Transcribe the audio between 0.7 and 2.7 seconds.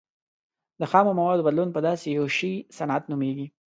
د خامو موادو بدلون په داسې یو شي